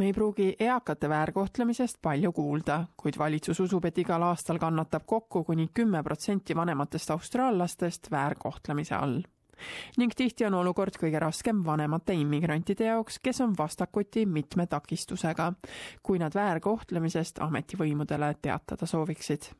[0.00, 5.42] me ei pruugi eakate väärkohtlemisest palju kuulda, kuid valitsus usub, et igal aastal kannatab kokku
[5.44, 9.20] kuni kümme protsenti vanematest austraallastest väärkohtlemise all.
[10.00, 15.52] ning tihti on olukord kõige raskem vanemate immigrantide jaoks, kes on vastakuti mitme takistusega,
[16.02, 19.52] kui nad väärkohtlemisest ametivõimudele teatada sooviksid.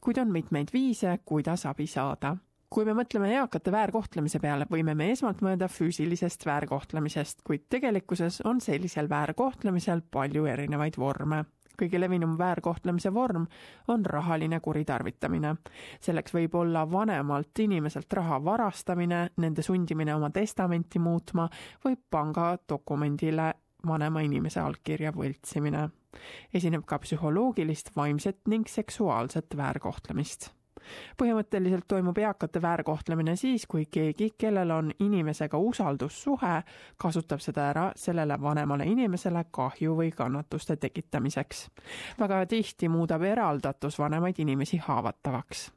[0.00, 2.36] kuid on mitmeid viise, kuidas abi saada
[2.70, 8.60] kui me mõtleme eakate väärkohtlemise peale, võime me esmalt mõelda füüsilisest väärkohtlemisest, kuid tegelikkuses on
[8.60, 11.44] sellisel väärkohtlemisel palju erinevaid vorme.
[11.78, 13.46] kõige levinum väärkohtlemise vorm
[13.88, 15.56] on rahaline kuritarvitamine.
[16.00, 21.48] selleks võib olla vanemalt inimeselt raha varastamine, nende sundimine oma testamenti muutma
[21.84, 23.54] või pangadokumendile
[23.86, 25.88] vanema inimese allkirja võltsimine.
[26.54, 30.57] esineb ka psühholoogilist, vaimset ning seksuaalset väärkohtlemist
[31.18, 36.62] põhimõtteliselt toimub eakate väärkohtlemine siis, kui keegi, kellel on inimesega usaldussuhe,
[36.96, 41.68] kasutab seda ära sellele vanemale inimesele kahju või kannatuste tekitamiseks.
[42.20, 45.72] väga tihti muudab eraldatus vanemaid inimesi haavatavaks.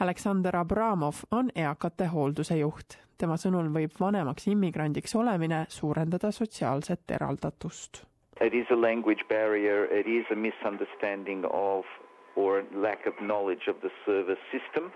[0.00, 2.98] Aleksander Abramov on eakate hoolduse juht.
[3.18, 8.02] tema sõnul võib vanemaks immigrandiks olemine suurendada sotsiaalset eraldatust.
[8.40, 11.84] It is a language barrier, it is a misunderstanding of
[12.36, 14.92] or a lack of knowledge of the service system.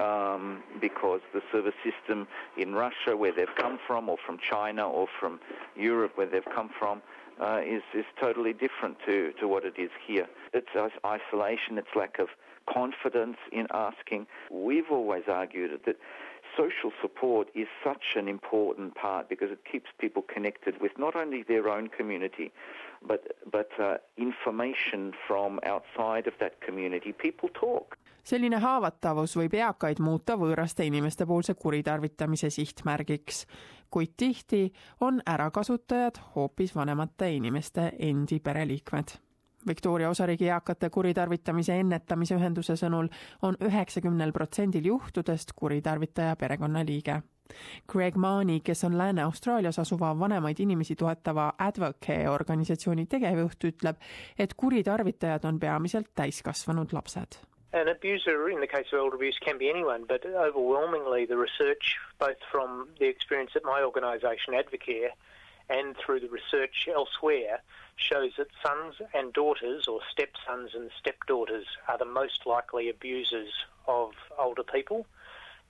[0.00, 2.26] Um, because the service system
[2.58, 5.38] in Russia, where they've come from, or from China, or from
[5.76, 7.00] Europe, where they've come from,
[7.40, 10.26] uh, is is totally different to, to what it is here.
[10.52, 10.68] It's
[11.06, 11.78] isolation.
[11.78, 12.26] It's lack of
[12.68, 14.26] confidence in asking.
[14.50, 15.96] We've always argued that
[16.56, 21.42] social support is such an important part because it keeps people connected with not only
[21.42, 22.52] their own community,
[23.06, 27.12] but but uh, information from outside of that community.
[27.12, 27.96] People talk.
[28.24, 33.44] selline haavatavus võib eakaid muuta võõraste inimeste poolse kuritarvitamise sihtmärgiks,
[33.90, 39.18] kuid tihti on ärakasutajad hoopis vanemate inimeste endi pereliikmed
[39.66, 43.08] Victoria osariigi eakate kuritarvitamise ennetamise ühenduse sõnul
[43.42, 47.22] on üheksakümnel protsendil juhtudest kuritarvitaja perekonnaliige.
[47.86, 53.96] Greg Maani, kes on Lääne-Austraalias asuva vanemaid inimesi toetava Advocare organisatsiooni tegevjuht, ütleb,
[54.38, 57.40] et kuritarvitajad on peamiselt täiskasvanud lapsed
[57.74, 61.96] An abuser in the case of elder abuse can be anyone, but overwhelmingly the research,
[62.20, 65.10] both from the experience at my organisation, Advocare,
[65.68, 67.60] and through the research elsewhere,
[67.96, 73.52] shows that sons and daughters, or stepsons and stepdaughters, are the most likely abusers
[73.88, 75.04] of older people.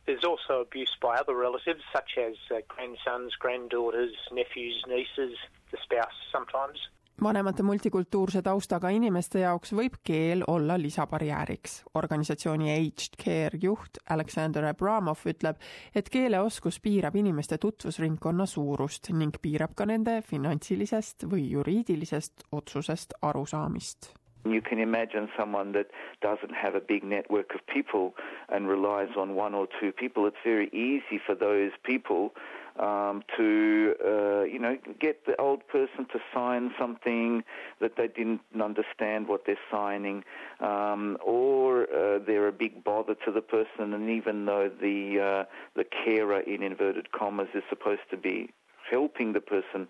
[0.06, 5.34] There's also abuse by other relatives, such as uh, grandsons, granddaughters, nephews, nieces,
[5.70, 6.78] the spouse sometimes.
[7.22, 11.84] vanemate multikultuurse taustaga inimeste jaoks võib keel olla lisabarjääriks.
[11.94, 15.56] organisatsiooni Aged Care juht Aleksander Abramov ütleb,
[15.94, 24.12] et keeleoskus piirab inimeste tutvusringkonna suurust ning piirab ka nende finantsilisest või juriidilisest otsusest arusaamist
[24.44, 25.86] You can imagine someone that
[26.20, 28.14] doesn't have a big network of people
[28.48, 30.26] and relies on one or two people.
[30.26, 32.34] It's very easy for those people
[32.78, 37.44] um, to, uh, you know, get the old person to sign something
[37.80, 40.24] that they didn't understand what they're signing,
[40.60, 45.44] um, or uh, they're a big bother to the person, and even though the uh,
[45.76, 48.50] the carer, in inverted commas, is supposed to be
[48.90, 49.88] helping the person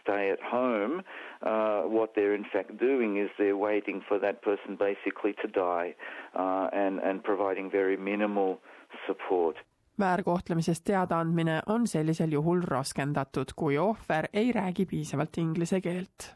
[0.00, 1.02] stay at home,
[1.42, 5.94] uh, what they're in fact doing is they're waiting for that person basically to die
[6.34, 8.60] uh, and, and providing very minimal
[9.06, 9.56] support.
[10.00, 16.32] väärkohtlemisest teadaandmine on sellisel juhul raskendatud, kui ohver ei räägi piisavalt inglise keelt.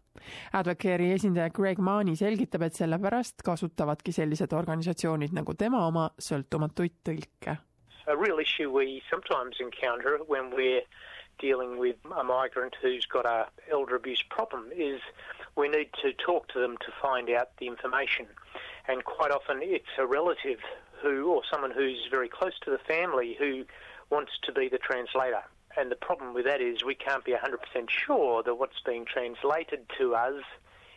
[0.53, 7.57] Advocate'i esindaja Greg Maani selgitab, et sellepärast kasutavadki sellised organisatsioonid nagu tema oma sõltumatuid tõlke.
[8.07, 10.83] A real issue we sometimes encounter when we're
[11.39, 15.01] dealing with a migrant who's got a elder abuse problem is
[15.57, 18.27] we need to talk to them to find out the information.
[18.89, 20.59] And quite often it's a relative
[21.03, 23.65] who, or someone who's very close to the family who
[24.11, 25.43] wants to be the translator.
[25.77, 29.87] And the problem with that is we can't be 100% sure that what's being translated
[29.99, 30.43] to us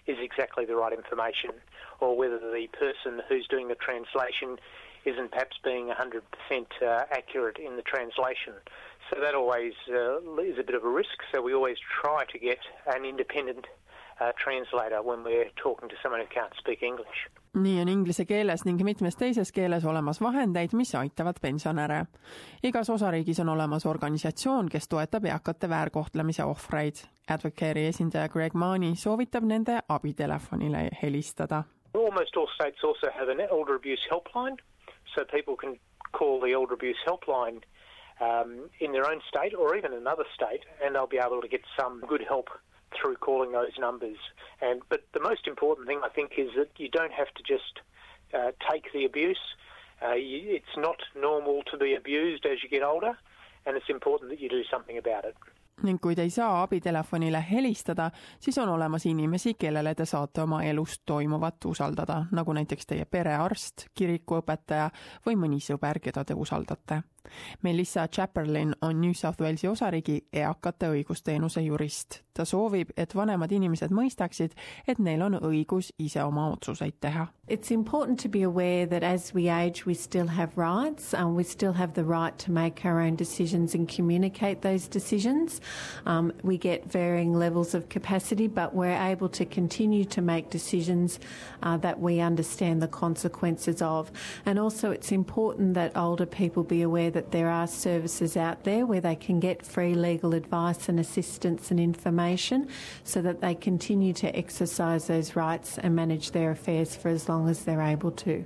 [0.08, 1.52] is exactly the right information,
[2.00, 4.58] or whether the person who's doing the translation
[5.06, 6.22] isn't perhaps being 100%
[6.82, 8.54] uh, accurate in the translation.
[9.10, 11.18] So that always uh, is a bit of a risk.
[11.32, 13.66] So we always try to get an independent
[14.22, 17.28] uh, translator when we're talking to someone who can't speak English.
[17.54, 22.06] nii on inglise keeles ning mitmes teises keeles olemas vahendeid, mis aitavad pensionäre.
[22.64, 26.96] igas osariigis on olemas organisatsioon, kes toetab eakate väärkohtlemise ohvreid.
[27.32, 31.64] Advocate'i esindaja Greg Maani soovitab nende abitelefonile helistada.
[31.94, 34.58] Almost all states also have an elder abuse helpline,
[35.16, 35.80] so people can
[36.20, 37.62] call the elder abuse helpline
[38.20, 41.62] um, in their own state or even another state, and they'll be able to get
[41.80, 42.50] some good help
[42.96, 44.18] through calling those numbers.
[44.62, 47.80] And but the most important thing I think is that you don't have to just
[48.34, 49.40] uh, take the abuse.
[50.02, 53.18] Uh, you, it's not normal to be abused as you get older,
[53.66, 55.36] and it's important that you do something about it.
[55.84, 60.64] ning kui te ei saa abitelefonile helistada, siis on olemas inimesi, kellele te saate oma
[60.64, 64.90] elus toimuvat usaldada, nagu näiteks teie perearst, kirikuõpetaja
[65.26, 67.02] või mõni sõber, keda te usaldate.
[67.62, 72.22] Melissa Chaperlin on New South Walesi osariigi eakate õigusteenuse jurist.
[72.40, 74.56] ta soovib, et vanemad inimesed mõistaksid,
[74.88, 77.28] et neil on õigus ise oma otsuseid teha.
[77.50, 81.14] It's important to be aware that as we age, we still have rights.
[81.14, 85.60] Um, we still have the right to make our own decisions and communicate those decisions.
[86.06, 91.20] Um, we get varying levels of capacity, but we're able to continue to make decisions
[91.64, 94.12] uh, that we understand the consequences of.
[94.46, 98.86] And also, it's important that older people be aware that there are services out there
[98.86, 102.68] where they can get free legal advice and assistance and information
[103.04, 107.50] so that they continue to exercise those rights and manage their affairs for as long
[107.50, 108.46] as they're able to.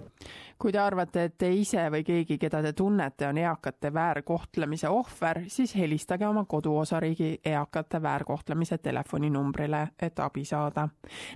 [0.60, 5.42] Kui te arvate, et te ise või keegi, keda te tunnete, on eakate väärkohtlemise ohver,
[5.48, 10.90] siis helistage oma koduosariigi eakate väärkohtlemise telefoninumbrile, et abi saada.